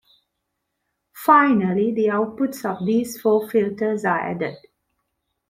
[1.13, 4.55] Finally, the outputs of these four filters are added.